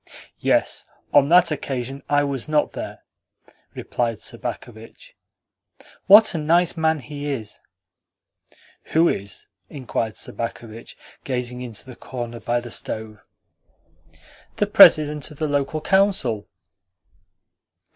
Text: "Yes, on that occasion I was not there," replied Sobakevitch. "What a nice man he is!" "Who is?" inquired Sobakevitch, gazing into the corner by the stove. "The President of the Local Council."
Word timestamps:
"Yes, 0.39 0.83
on 1.13 1.27
that 1.27 1.51
occasion 1.51 2.01
I 2.09 2.23
was 2.23 2.49
not 2.49 2.71
there," 2.71 3.03
replied 3.75 4.17
Sobakevitch. 4.19 5.15
"What 6.07 6.33
a 6.33 6.39
nice 6.39 6.75
man 6.75 6.97
he 6.97 7.29
is!" 7.31 7.59
"Who 8.95 9.07
is?" 9.07 9.45
inquired 9.69 10.15
Sobakevitch, 10.15 10.97
gazing 11.23 11.61
into 11.61 11.85
the 11.85 11.95
corner 11.95 12.39
by 12.39 12.59
the 12.61 12.71
stove. 12.71 13.19
"The 14.55 14.65
President 14.65 15.29
of 15.29 15.37
the 15.37 15.47
Local 15.47 15.81
Council." 15.81 16.49